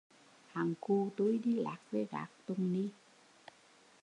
[0.51, 2.89] Hắn cù tui đi Las Vegas tuần ni